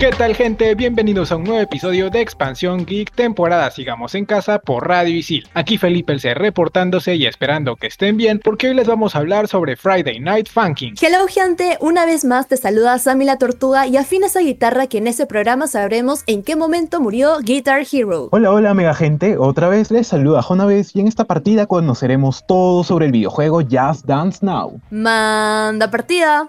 [0.00, 0.74] ¿Qué tal gente?
[0.74, 5.46] Bienvenidos a un nuevo episodio de Expansión Geek temporada Sigamos en Casa por Radio Isil.
[5.52, 9.18] Aquí Felipe el C reportándose y esperando que estén bien porque hoy les vamos a
[9.18, 10.94] hablar sobre Friday Night Funkin'.
[10.98, 14.96] Hello gente, una vez más te saluda Sammy la Tortuga y afina esa guitarra que
[14.96, 18.30] en ese programa sabremos en qué momento murió Guitar Hero.
[18.32, 22.84] Hola, hola mega gente, otra vez les saluda Jonavez y en esta partida conoceremos todo
[22.84, 24.80] sobre el videojuego Just Dance Now.
[24.90, 26.48] Manda partida.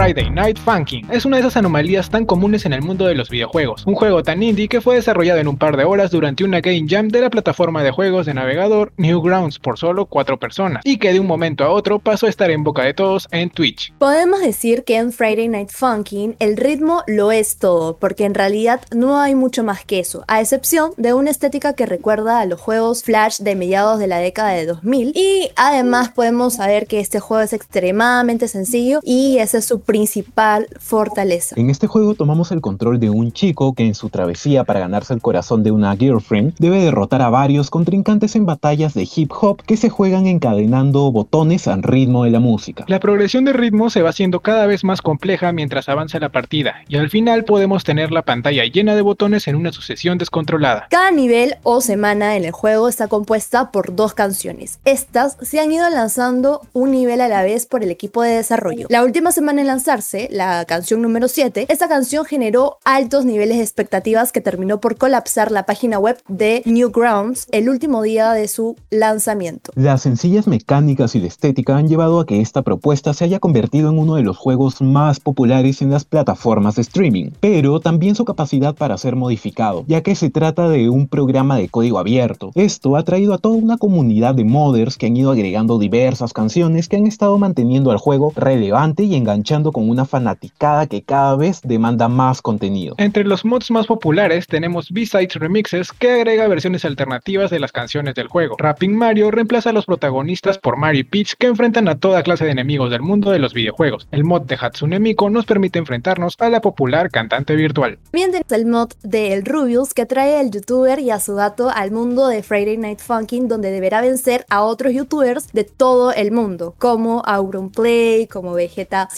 [0.00, 3.28] Friday Night Funkin' es una de esas anomalías tan comunes en el mundo de los
[3.28, 6.62] videojuegos, un juego tan indie que fue desarrollado en un par de horas durante una
[6.62, 10.96] Game Jam de la plataforma de juegos de navegador Newgrounds por solo 4 personas, y
[10.96, 13.92] que de un momento a otro pasó a estar en boca de todos en Twitch.
[13.98, 18.80] Podemos decir que en Friday Night Funkin' el ritmo lo es todo, porque en realidad
[18.96, 22.58] no hay mucho más que eso, a excepción de una estética que recuerda a los
[22.58, 27.20] juegos Flash de mediados de la década de 2000, y además podemos saber que este
[27.20, 31.56] juego es extremadamente sencillo y esa es su principal fortaleza.
[31.58, 35.12] En este juego tomamos el control de un chico que en su travesía para ganarse
[35.12, 39.62] el corazón de una girlfriend debe derrotar a varios contrincantes en batallas de hip hop
[39.62, 42.84] que se juegan encadenando botones al ritmo de la música.
[42.86, 46.84] La progresión de ritmo se va haciendo cada vez más compleja mientras avanza la partida,
[46.86, 50.86] y al final podemos tener la pantalla llena de botones en una sucesión descontrolada.
[50.88, 54.78] Cada nivel o semana en el juego está compuesta por dos canciones.
[54.84, 58.86] Estas se han ido lanzando un nivel a la vez por el equipo de desarrollo.
[58.88, 63.62] La última semana en lanzarse, la canción número 7, esta canción generó altos niveles de
[63.62, 68.76] expectativas que terminó por colapsar la página web de Newgrounds el último día de su
[68.90, 69.72] lanzamiento.
[69.76, 73.88] Las sencillas mecánicas y de estética han llevado a que esta propuesta se haya convertido
[73.88, 78.26] en uno de los juegos más populares en las plataformas de streaming, pero también su
[78.26, 82.50] capacidad para ser modificado, ya que se trata de un programa de código abierto.
[82.54, 86.86] Esto ha traído a toda una comunidad de modders que han ido agregando diversas canciones
[86.86, 91.60] que han estado manteniendo al juego relevante y enganchando con una fanaticada que cada vez
[91.62, 92.94] demanda más contenido.
[92.98, 98.14] Entre los mods más populares tenemos B-Sides Remixes que agrega versiones alternativas de las canciones
[98.14, 98.56] del juego.
[98.58, 102.44] Rapping Mario reemplaza a los protagonistas por Mario y Peach que enfrentan a toda clase
[102.44, 104.08] de enemigos del mundo de los videojuegos.
[104.10, 107.98] El mod de Hatsune Miku nos permite enfrentarnos a la popular cantante virtual.
[108.10, 111.70] También tenemos el mod de El Rubius que trae al youtuber y a su gato
[111.70, 116.32] al mundo de Friday Night Funkin' donde deberá vencer a otros youtubers de todo el
[116.32, 119.08] mundo, como Auronplay, como Vegeta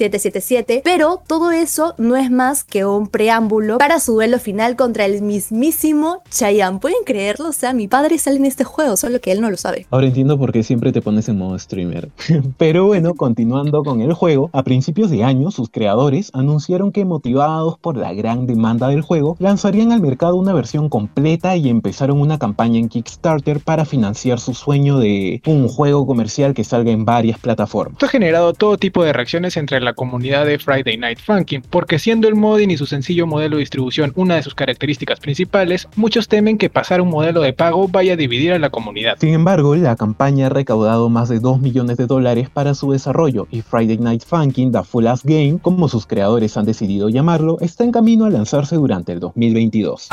[0.43, 5.05] 777, pero todo eso no es más que un preámbulo para su duelo final contra
[5.05, 6.79] el mismísimo Chayanne.
[6.81, 7.49] ¿Pueden creerlo?
[7.49, 9.87] O sea, mi padre sale en este juego, solo que él no lo sabe.
[9.91, 12.11] Ahora entiendo por qué siempre te pones en modo streamer.
[12.59, 17.79] Pero bueno, continuando con el juego, a principios de año sus creadores anunciaron que motivados
[17.79, 22.39] por la gran demanda del juego, lanzarían al mercado una versión completa y empezaron una
[22.39, 27.39] campaña en Kickstarter para financiar su sueño de un juego comercial que salga en varias
[27.39, 27.95] plataformas.
[27.95, 31.99] Esto ha generado todo tipo de reacciones entre la comunidad de Friday Night Funkin', porque
[31.99, 36.28] siendo el modding y su sencillo modelo de distribución una de sus características principales, muchos
[36.28, 39.16] temen que pasar un modelo de pago vaya a dividir a la comunidad.
[39.19, 43.49] Sin embargo, la campaña ha recaudado más de 2 millones de dólares para su desarrollo
[43.50, 47.82] y Friday Night Funkin' The Full Ass Game, como sus creadores han decidido llamarlo, está
[47.82, 50.09] en camino a lanzarse durante el 2022.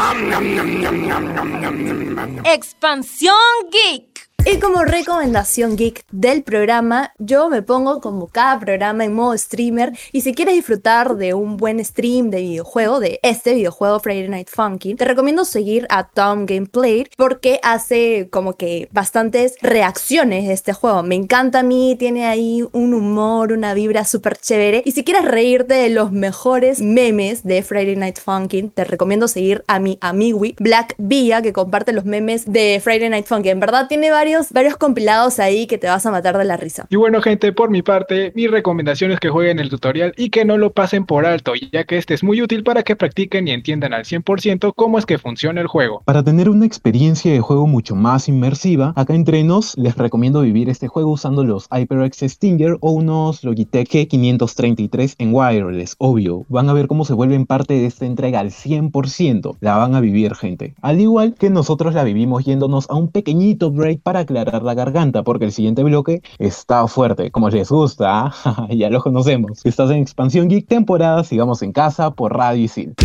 [2.44, 3.36] Expansión
[3.72, 4.29] Geek.
[4.46, 9.92] Y como recomendación geek del programa, yo me pongo como cada programa en modo streamer
[10.12, 14.48] y si quieres disfrutar de un buen stream de videojuego, de este videojuego Friday Night
[14.50, 20.74] Funkin', te recomiendo seguir a Tom Gameplay porque hace como que bastantes reacciones de este
[20.74, 21.04] juego.
[21.04, 24.82] Me encanta a mí, tiene ahí un humor, una vibra súper chévere.
[24.86, 29.64] Y si quieres reírte de los mejores memes de Friday Night Funkin', te recomiendo seguir
[29.68, 33.52] a mi amigui Black Villa que comparte los memes de Friday Night Funkin'.
[33.52, 36.88] En verdad tiene varios varios, compilados ahí que te vas a matar de la risa.
[36.90, 40.46] Y bueno gente, por mi parte, mi recomendación es que jueguen el tutorial y que
[40.46, 43.52] no lo pasen por alto, ya que este es muy útil para que practiquen y
[43.52, 46.02] entiendan al 100% cómo es que funciona el juego.
[46.06, 50.70] Para tener una experiencia de juego mucho más inmersiva, acá entre nos les recomiendo vivir
[50.70, 56.46] este juego usando los HyperX Stinger o unos Logitech G533 en wireless, obvio.
[56.50, 59.58] Van a ver cómo se vuelven parte de esta entrega al 100%.
[59.60, 60.76] La van a vivir gente.
[60.82, 64.74] Al igual que nosotros la vivimos yéndonos a un pequeñito break para para aclarar la
[64.74, 68.68] garganta, porque el siguiente bloque está fuerte, como les gusta, ¿ah?
[68.76, 69.66] ya lo conocemos.
[69.66, 72.96] Estás en Expansión Geek temporada, sigamos en casa por Radio Isil.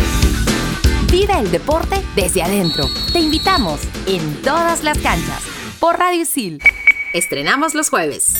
[1.11, 2.85] Vive el deporte desde adentro.
[3.13, 5.43] Te invitamos en todas las canchas
[5.79, 6.59] por Radio Isil.
[7.13, 8.35] Estrenamos los jueves.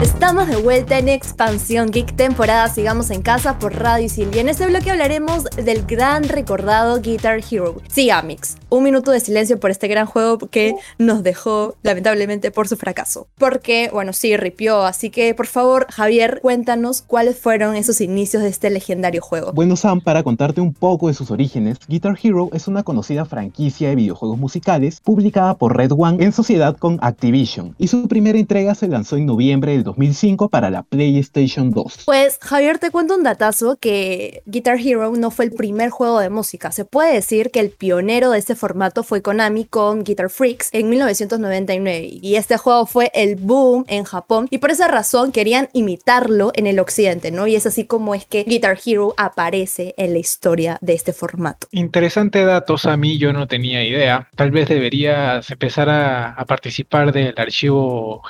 [0.00, 4.64] Estamos de vuelta en Expansión Geek temporada Sigamos en Casa por Radio y en este
[4.68, 7.74] bloque hablaremos del gran recordado Guitar Hero.
[7.88, 12.68] Sí, Amix, un minuto de silencio por este gran juego que nos dejó lamentablemente por
[12.68, 13.26] su fracaso.
[13.38, 18.50] Porque, bueno, sí, ripió, así que por favor, Javier, cuéntanos cuáles fueron esos inicios de
[18.50, 19.52] este legendario juego.
[19.52, 23.88] Bueno, Sam, para contarte un poco de sus orígenes, Guitar Hero es una conocida franquicia
[23.88, 28.76] de videojuegos musicales publicada por Red One en sociedad con Activision, y su primera entrega
[28.76, 32.02] se lanzó en noviembre del 2005 para la PlayStation 2.
[32.04, 36.30] Pues Javier, te cuento un datazo que Guitar Hero no fue el primer juego de
[36.30, 36.72] música.
[36.72, 40.90] Se puede decir que el pionero de este formato fue Konami con Guitar Freaks en
[40.90, 46.52] 1999 y este juego fue el boom en Japón y por esa razón querían imitarlo
[46.54, 47.46] en el occidente, ¿no?
[47.46, 51.66] Y es así como es que Guitar Hero aparece en la historia de este formato.
[51.70, 54.28] Interesante datos, a mí yo no tenía idea.
[54.36, 58.22] Tal vez deberías empezar a, a participar del archivo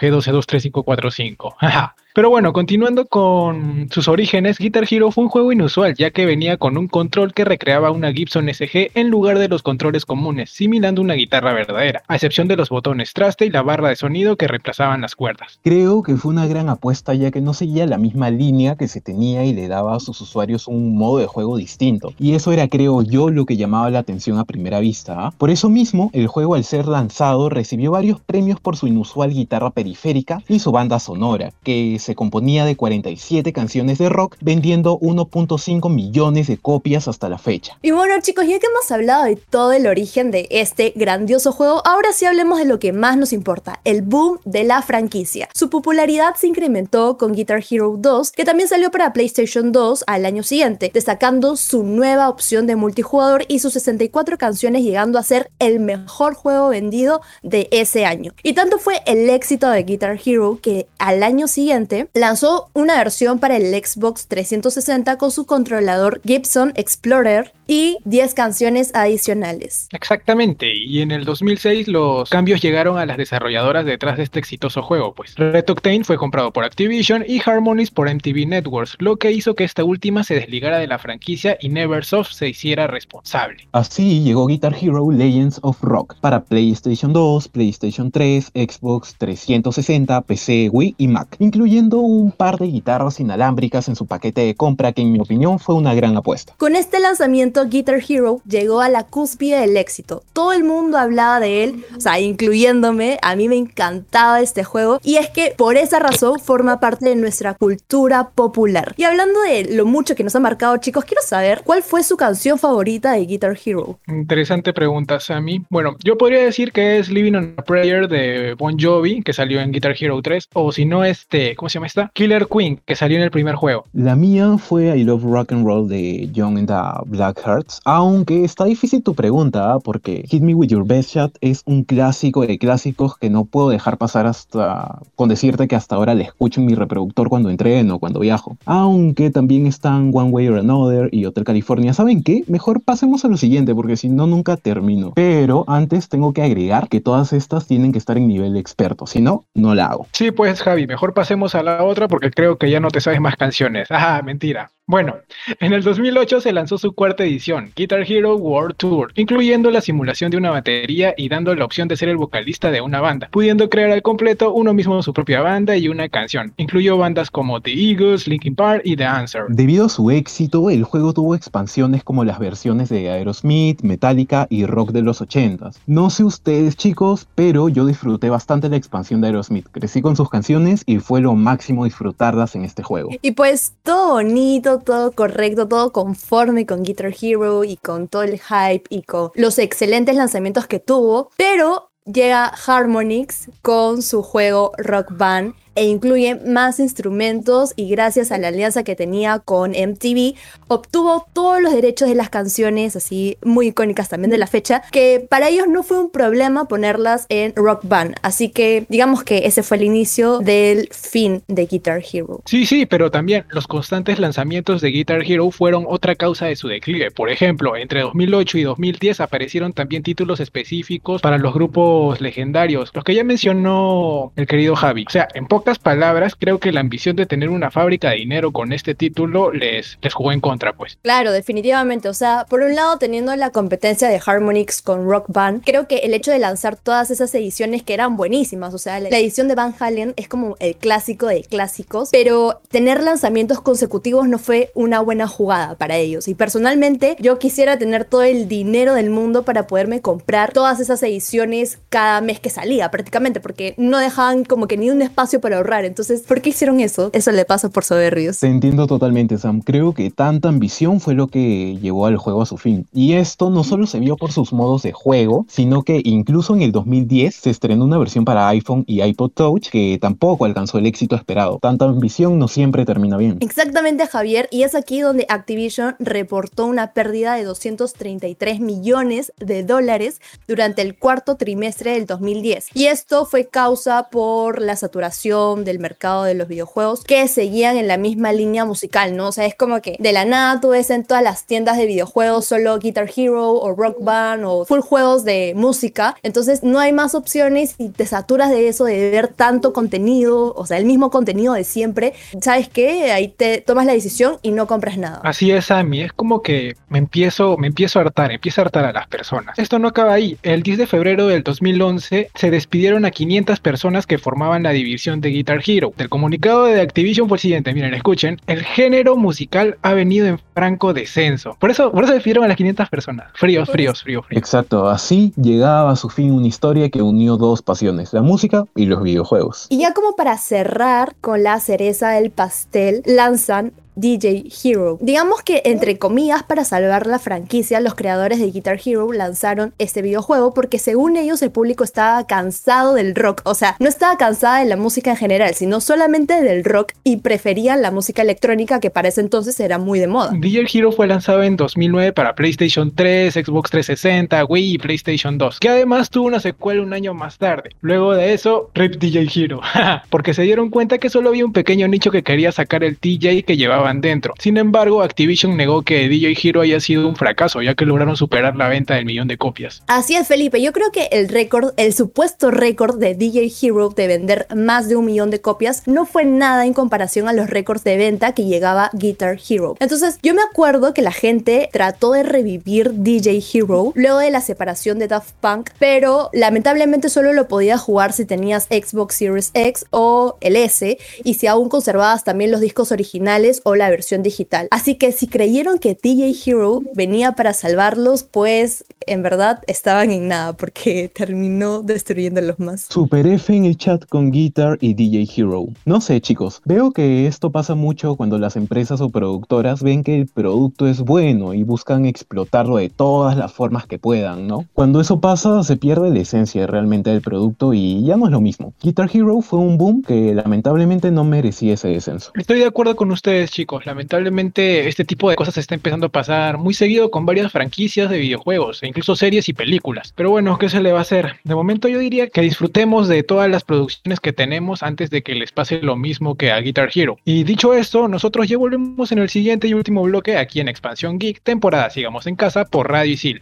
[1.50, 1.94] 哈哈。
[2.18, 6.76] Pero bueno, continuando con sus orígenes, Guitar Hero fue un juego inusual, ya que venía con
[6.76, 11.14] un control que recreaba una Gibson SG en lugar de los controles comunes, similando una
[11.14, 15.00] guitarra verdadera, a excepción de los botones traste y la barra de sonido que reemplazaban
[15.00, 15.60] las cuerdas.
[15.62, 19.00] Creo que fue una gran apuesta ya que no seguía la misma línea que se
[19.00, 22.14] tenía y le daba a sus usuarios un modo de juego distinto.
[22.18, 25.26] Y eso era, creo yo, lo que llamaba la atención a primera vista.
[25.26, 25.32] ¿ah?
[25.38, 29.70] Por eso mismo, el juego al ser lanzado recibió varios premios por su inusual guitarra
[29.70, 35.90] periférica y su banda sonora, que se componía de 47 canciones de rock, vendiendo 1.5
[35.90, 37.78] millones de copias hasta la fecha.
[37.82, 41.82] Y bueno chicos, ya que hemos hablado de todo el origen de este grandioso juego,
[41.86, 45.48] ahora sí hablemos de lo que más nos importa, el boom de la franquicia.
[45.54, 50.26] Su popularidad se incrementó con Guitar Hero 2, que también salió para PlayStation 2 al
[50.26, 55.50] año siguiente, destacando su nueva opción de multijugador y sus 64 canciones llegando a ser
[55.58, 58.32] el mejor juego vendido de ese año.
[58.42, 63.38] Y tanto fue el éxito de Guitar Hero que al año siguiente lanzó una versión
[63.38, 69.88] para el Xbox 360 con su controlador Gibson Explorer y 10 canciones adicionales.
[69.92, 74.82] Exactamente, y en el 2006 los cambios llegaron a las desarrolladoras detrás de este exitoso
[74.82, 79.32] juego, pues Red Octane fue comprado por Activision y Harmonix por MTV Networks, lo que
[79.32, 83.68] hizo que esta última se desligara de la franquicia y Neversoft se hiciera responsable.
[83.72, 90.70] Así llegó Guitar Hero Legends of Rock para PlayStation 2, PlayStation 3, Xbox 360, PC,
[90.72, 95.02] Wii y Mac, incluyendo un par de guitarras inalámbricas en su paquete de compra que
[95.02, 96.54] en mi opinión fue una gran apuesta.
[96.56, 100.22] Con este lanzamiento Guitar Hero llegó a la cúspide del éxito.
[100.32, 105.00] Todo el mundo hablaba de él, o sea, incluyéndome, a mí me encantaba este juego
[105.02, 108.94] y es que por esa razón forma parte de nuestra cultura popular.
[108.96, 112.16] Y hablando de lo mucho que nos ha marcado chicos, quiero saber cuál fue su
[112.16, 113.98] canción favorita de Guitar Hero.
[114.06, 115.64] Interesante pregunta, Sammy.
[115.70, 119.60] Bueno, yo podría decir que es Living on a Prayer de Bon Jovi, que salió
[119.60, 122.10] en Guitar Hero 3, o si no, este, ¿cómo se llama esta?
[122.14, 123.84] Killer Queen, que salió en el primer juego.
[123.92, 128.44] La mía fue I Love Rock and Roll de Young and the Black Hearts, aunque
[128.44, 132.58] está difícil tu pregunta, porque Hit Me With Your Best Shot es un clásico de
[132.58, 136.66] clásicos que no puedo dejar pasar hasta con decirte que hasta ahora le escucho en
[136.66, 138.56] mi reproductor cuando entreno o cuando viajo.
[138.64, 141.92] Aunque también están One Way or Another y Hotel California.
[141.92, 142.44] ¿Saben qué?
[142.46, 145.12] Mejor pasemos a lo siguiente, porque si no, nunca termino.
[145.14, 149.06] Pero antes tengo que agregar que todas estas tienen que estar en nivel de experto,
[149.06, 150.06] si no, no la hago.
[150.12, 153.20] Sí, pues Javi, mejor pasemos a la otra porque creo que ya no te sabes
[153.20, 153.90] más canciones.
[153.90, 154.70] Ajá, mentira.
[154.88, 155.16] Bueno,
[155.60, 160.30] en el 2008 se lanzó su cuarta edición, Guitar Hero World Tour, incluyendo la simulación
[160.30, 163.68] de una batería y dando la opción de ser el vocalista de una banda, pudiendo
[163.68, 166.54] crear al completo uno mismo su propia banda y una canción.
[166.56, 169.42] Incluyó bandas como The Eagles, Linkin Park y The Answer.
[169.50, 174.64] Debido a su éxito, el juego tuvo expansiones como las versiones de Aerosmith, Metallica y
[174.64, 175.76] rock de los 80s.
[175.86, 179.66] No sé ustedes chicos, pero yo disfruté bastante la expansión de Aerosmith.
[179.70, 183.10] Crecí con sus canciones y fue lo máximo disfrutarlas en este juego.
[183.22, 188.38] Y pues todo bonito, todo correcto, todo conforme con Guitar Hero y con todo el
[188.38, 195.08] hype y con los excelentes lanzamientos que tuvo, pero llega Harmonix con su juego Rock
[195.10, 200.34] Band e incluye más instrumentos y gracias a la alianza que tenía con MTV
[200.68, 205.26] obtuvo todos los derechos de las canciones así muy icónicas también de la fecha que
[205.28, 209.62] para ellos no fue un problema ponerlas en Rock Band así que digamos que ese
[209.62, 214.80] fue el inicio del fin de Guitar Hero Sí, sí, pero también los constantes lanzamientos
[214.80, 217.10] de Guitar Hero fueron otra causa de su declive.
[217.10, 223.04] Por ejemplo, entre 2008 y 2010 aparecieron también títulos específicos para los grupos legendarios, los
[223.04, 225.04] que ya mencionó el querido Javi.
[225.06, 228.52] O sea, en pocas palabras, creo que la ambición de tener una fábrica de dinero
[228.52, 230.98] con este título les, les jugó en contra, pues.
[231.02, 232.08] Claro, definitivamente.
[232.08, 235.98] O sea, por un lado, teniendo la competencia de Harmonix con Rock Band, creo que
[235.98, 239.54] el hecho de lanzar todas esas ediciones que eran buenísimas, o sea, la edición de
[239.54, 245.00] Van Halen es como el clásico de clásicos, pero tener lanzamientos consecutivos no fue una
[245.00, 246.28] buena jugada para ellos.
[246.28, 251.02] Y personalmente, yo quisiera tener todo el dinero del mundo para poderme comprar todas esas
[251.02, 255.47] ediciones cada mes que salía, prácticamente, porque no dejaban como que ni un espacio para
[255.52, 255.84] ahorrar.
[255.84, 257.10] Entonces, ¿por qué hicieron eso?
[257.12, 258.40] Eso le pasa por soberbios.
[258.40, 259.60] Te entiendo totalmente, Sam.
[259.60, 262.86] Creo que tanta ambición fue lo que llevó al juego a su fin.
[262.92, 266.62] Y esto no solo se vio por sus modos de juego, sino que incluso en
[266.62, 270.86] el 2010 se estrenó una versión para iPhone y iPod Touch que tampoco alcanzó el
[270.86, 271.58] éxito esperado.
[271.60, 273.38] Tanta ambición no siempre termina bien.
[273.40, 280.20] Exactamente, Javier, y es aquí donde Activision reportó una pérdida de 233 millones de dólares
[280.46, 282.68] durante el cuarto trimestre del 2010.
[282.74, 287.88] Y esto fue causa por la saturación del mercado de los videojuegos que seguían en
[287.88, 289.28] la misma línea musical, ¿no?
[289.28, 291.86] O sea, es como que de la nada tú ves en todas las tiendas de
[291.86, 296.16] videojuegos solo Guitar Hero o Rock Band o full juegos de música.
[296.22, 300.66] Entonces no hay más opciones y te saturas de eso, de ver tanto contenido, o
[300.66, 302.14] sea, el mismo contenido de siempre.
[302.40, 303.12] ¿Sabes qué?
[303.12, 305.20] Ahí te tomas la decisión y no compras nada.
[305.24, 306.02] Así es, Sammy.
[306.02, 309.58] Es como que me empiezo, me empiezo a hartar, empiezo a hartar a las personas.
[309.58, 310.36] Esto no acaba ahí.
[310.42, 315.20] El 10 de febrero del 2011 se despidieron a 500 personas que formaban la división
[315.20, 315.92] de Guitar Hero.
[315.98, 320.38] El comunicado de Activision fue el siguiente, miren, escuchen, el género musical ha venido en
[320.54, 321.56] franco descenso.
[321.58, 323.26] Por eso, por eso despidieron a las 500 personas.
[323.34, 324.38] Fríos, fríos, fríos, fríos.
[324.38, 328.86] Exacto, así llegaba a su fin una historia que unió dos pasiones, la música y
[328.86, 329.66] los videojuegos.
[329.70, 334.98] Y ya como para cerrar con la cereza del pastel, lanzan DJ Hero.
[335.00, 340.02] Digamos que, entre comillas, para salvar la franquicia, los creadores de Guitar Hero lanzaron este
[340.02, 343.42] videojuego porque según ellos el público estaba cansado del rock.
[343.44, 347.18] O sea, no estaba cansada de la música en general, sino solamente del rock y
[347.18, 350.30] preferían la música electrónica que para ese entonces era muy de moda.
[350.32, 355.58] DJ Hero fue lanzado en 2009 para PlayStation 3, Xbox 360, Wii y PlayStation 2,
[355.58, 357.70] que además tuvo una secuela un año más tarde.
[357.80, 359.60] Luego de eso, RIP DJ Hero,
[360.10, 363.42] porque se dieron cuenta que solo había un pequeño nicho que quería sacar el DJ
[363.42, 364.34] que llevaba dentro.
[364.38, 368.56] Sin embargo, Activision negó que DJ Hero haya sido un fracaso, ya que lograron superar
[368.56, 369.82] la venta del millón de copias.
[369.86, 370.60] Así es, Felipe.
[370.62, 374.96] Yo creo que el récord, el supuesto récord de DJ Hero de vender más de
[374.96, 378.44] un millón de copias, no fue nada en comparación a los récords de venta que
[378.44, 379.76] llegaba Guitar Hero.
[379.80, 384.40] Entonces, yo me acuerdo que la gente trató de revivir DJ Hero luego de la
[384.40, 389.86] separación de Daft Punk, pero lamentablemente solo lo podías jugar si tenías Xbox Series X
[389.90, 394.68] o el S y si aún conservabas también los discos originales o la versión digital.
[394.70, 400.28] Así que si creyeron que DJ Hero venía para salvarlos, pues en verdad estaban en
[400.28, 402.82] nada porque terminó destruyéndolos más.
[402.82, 405.66] Super F en el chat con Guitar y DJ Hero.
[405.84, 410.16] No sé chicos, veo que esto pasa mucho cuando las empresas o productoras ven que
[410.16, 414.64] el producto es bueno y buscan explotarlo de todas las formas que puedan, ¿no?
[414.74, 418.40] Cuando eso pasa se pierde la esencia realmente del producto y ya no es lo
[418.40, 418.72] mismo.
[418.82, 422.32] Guitar Hero fue un boom que lamentablemente no merecía ese descenso.
[422.34, 426.10] Estoy de acuerdo con ustedes chicos, lamentablemente este tipo de cosas se está empezando a
[426.10, 430.12] pasar muy seguido con varias franquicias de videojuegos e incluso series y películas.
[430.14, 431.36] Pero bueno, ¿qué se le va a hacer?
[431.44, 435.34] De momento yo diría que disfrutemos de todas las producciones que tenemos antes de que
[435.34, 437.18] les pase lo mismo que a Guitar Hero.
[437.24, 441.18] Y dicho esto, nosotros ya volvemos en el siguiente y último bloque aquí en Expansión
[441.18, 443.40] Geek, temporada Sigamos en Casa por Radio Isil.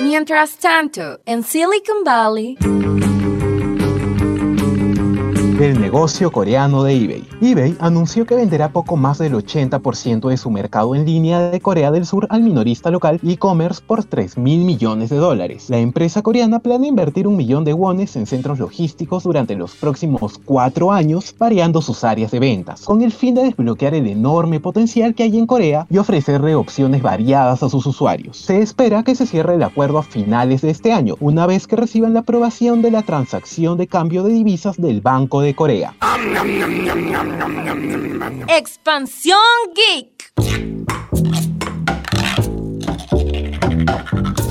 [0.00, 3.19] Mientras tanto, en Silicon Valley...
[5.60, 7.28] del negocio coreano de eBay.
[7.42, 11.90] eBay anunció que venderá poco más del 80% de su mercado en línea de Corea
[11.90, 15.68] del Sur al minorista local e-commerce por 3 mil millones de dólares.
[15.68, 20.40] La empresa coreana planea invertir un millón de wones en centros logísticos durante los próximos
[20.42, 25.14] cuatro años, variando sus áreas de ventas, con el fin de desbloquear el enorme potencial
[25.14, 28.38] que hay en Corea y ofrecerle opciones variadas a sus usuarios.
[28.38, 31.76] Se espera que se cierre el acuerdo a finales de este año, una vez que
[31.76, 35.94] reciban la aprobación de la transacción de cambio de divisas del Banco de Corea.
[38.48, 39.38] Expansión
[39.74, 40.32] Geek.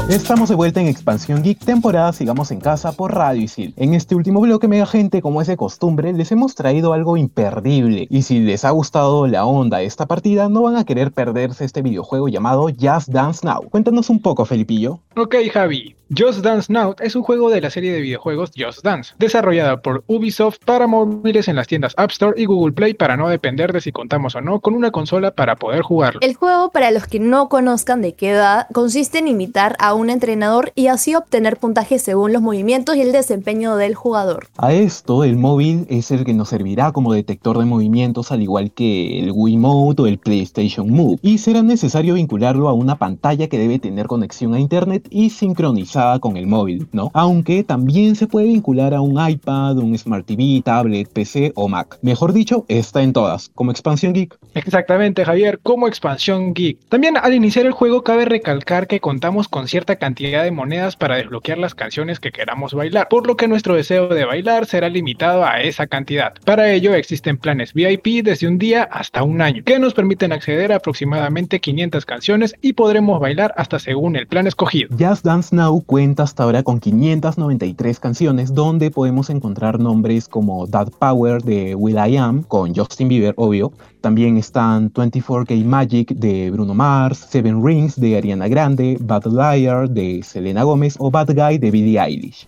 [0.10, 3.76] Estamos de vuelta en Expansión Geek, temporada Sigamos en Casa por Radio Isil.
[3.78, 8.08] En este último bloque, mega gente, como es de costumbre, les hemos traído algo imperdible.
[8.10, 11.64] Y si les ha gustado la onda de esta partida, no van a querer perderse
[11.64, 13.70] este videojuego llamado Just Dance Now.
[13.70, 15.00] Cuéntanos un poco, Felipillo.
[15.16, 15.96] Ok, Javi.
[16.18, 20.04] Just Dance Now es un juego de la serie de videojuegos Just Dance, desarrollada por
[20.08, 23.80] Ubisoft para móviles en las tiendas App Store y Google Play para no depender de
[23.80, 26.20] si contamos o no con una consola para poder jugarlo.
[26.24, 29.99] El juego, para los que no conozcan de qué va, consiste en imitar a un
[30.08, 34.48] entrenador y así obtener puntajes según los movimientos y el desempeño del jugador.
[34.58, 38.72] A esto, el móvil es el que nos servirá como detector de movimientos al igual
[38.72, 43.58] que el Wiimote o el PlayStation Move, y será necesario vincularlo a una pantalla que
[43.58, 47.12] debe tener conexión a internet y sincronizar con el móvil, ¿no?
[47.14, 51.98] Aunque también se puede vincular a un iPad, un Smart TV, tablet, PC o Mac.
[52.02, 54.38] Mejor dicho, está en todas, como expansión geek.
[54.54, 56.78] Exactamente, Javier, como expansión geek.
[56.90, 61.16] También al iniciar el juego cabe recalcar que contamos con cierta cantidad de monedas para
[61.16, 65.44] desbloquear las canciones que queramos bailar, por lo que nuestro deseo de bailar será limitado
[65.44, 66.34] a esa cantidad.
[66.46, 70.72] Para ello existen planes VIP desde un día hasta un año, que nos permiten acceder
[70.72, 74.90] a aproximadamente 500 canciones y podremos bailar hasta según el plan escogido.
[75.00, 80.90] Just Dance Now cuenta hasta ahora con 593 canciones donde podemos encontrar nombres como That
[81.00, 83.74] Power de Will I Am con Justin Bieber, obvio.
[84.02, 90.24] También están 24K Magic de Bruno Mars, Seven Rings de Ariana Grande, Bad Liar de
[90.24, 92.48] Selena Gómez o Bad Guy de Billie Eilish.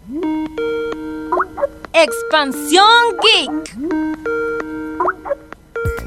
[1.93, 2.87] Expansión
[3.21, 3.77] Geek.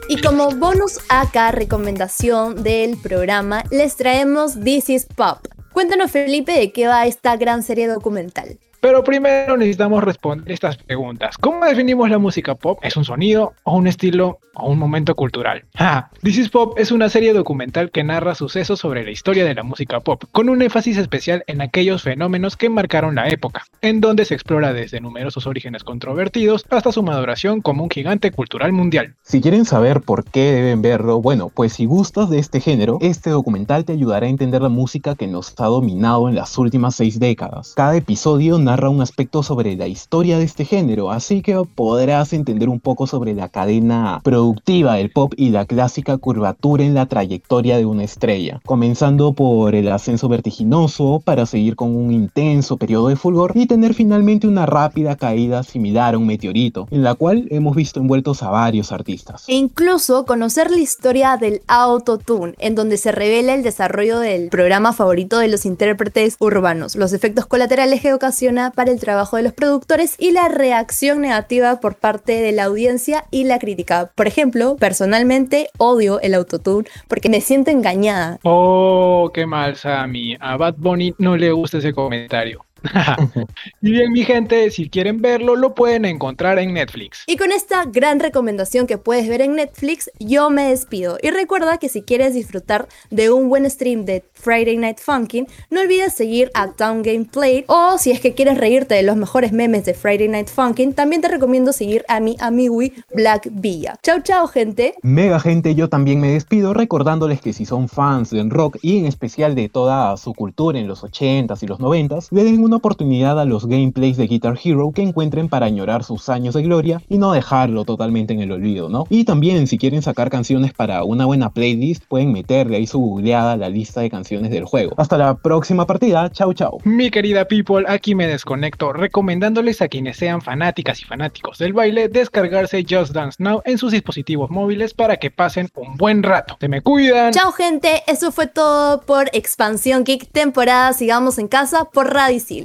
[0.08, 5.46] Y como bonus acá recomendación del programa, les traemos This is Pop.
[5.72, 8.58] Cuéntanos, Felipe, de qué va esta gran serie documental.
[8.84, 11.38] Pero primero necesitamos responder estas preguntas.
[11.38, 12.78] ¿Cómo definimos la música pop?
[12.82, 15.64] ¿Es un sonido o un estilo o un momento cultural?
[15.74, 19.54] Ah, This is Pop es una serie documental que narra sucesos sobre la historia de
[19.54, 24.02] la música pop, con un énfasis especial en aquellos fenómenos que marcaron la época, en
[24.02, 29.14] donde se explora desde numerosos orígenes controvertidos hasta su maduración como un gigante cultural mundial.
[29.22, 33.30] Si quieren saber por qué deben verlo, bueno, pues si gustas de este género, este
[33.30, 37.18] documental te ayudará a entender la música que nos ha dominado en las últimas seis
[37.18, 37.72] décadas.
[37.74, 42.32] Cada episodio narra narra un aspecto sobre la historia de este género, así que podrás
[42.32, 47.06] entender un poco sobre la cadena productiva del pop y la clásica curvatura en la
[47.06, 53.06] trayectoria de una estrella, comenzando por el ascenso vertiginoso para seguir con un intenso periodo
[53.06, 57.46] de fulgor y tener finalmente una rápida caída similar a un meteorito, en la cual
[57.50, 59.44] hemos visto envueltos a varios artistas.
[59.46, 64.92] E incluso conocer la historia del autotune, en donde se revela el desarrollo del programa
[64.92, 69.53] favorito de los intérpretes urbanos, los efectos colaterales que ocasiona para el trabajo de los
[69.53, 74.11] productores y la reacción negativa por parte de la audiencia y la crítica.
[74.14, 78.38] Por ejemplo, personalmente odio el autotune porque me siento engañada.
[78.42, 80.37] Oh, qué mal, Sammy.
[80.40, 82.64] A Bad Bunny no le gusta ese comentario.
[83.83, 87.25] y bien, mi gente, si quieren verlo, lo pueden encontrar en Netflix.
[87.27, 91.18] Y con esta gran recomendación que puedes ver en Netflix, yo me despido.
[91.23, 95.81] Y recuerda que si quieres disfrutar de un buen stream de Friday Night Funkin', no
[95.81, 97.64] olvides seguir a Town Gameplay.
[97.68, 101.23] O si es que quieres reírte de los mejores memes de Friday Night Funkin', también
[101.23, 103.97] te recomiendo seguir a mi amigui Black Villa.
[104.03, 104.94] Chau, chau, gente.
[105.03, 109.07] Mega gente, yo también me despido recordándoles que si son fans del rock y en
[109.07, 113.40] especial de toda su cultura en los 80s y los 90s, le den una oportunidad
[113.40, 117.18] a los gameplays de Guitar Hero que encuentren para añorar sus años de gloria y
[117.18, 119.06] no dejarlo totalmente en el olvido, ¿no?
[119.10, 123.52] Y también si quieren sacar canciones para una buena playlist, pueden meterle ahí su googleada
[123.52, 124.94] a la lista de canciones del juego.
[124.96, 126.78] Hasta la próxima partida, chau chau.
[126.84, 132.08] Mi querida people, aquí me desconecto recomendándoles a quienes sean fanáticas y fanáticos del baile
[132.08, 136.56] descargarse Just Dance Now en sus dispositivos móviles para que pasen un buen rato.
[136.60, 137.32] Se me cuidan.
[137.32, 142.63] Chao gente, eso fue todo por Expansión Geek temporada Sigamos en casa por Radicil.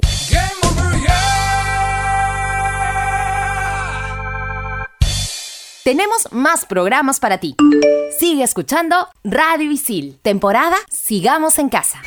[5.82, 7.56] Tenemos más programas para ti.
[8.18, 12.00] Sigue escuchando Radio Isil, temporada Sigamos en casa.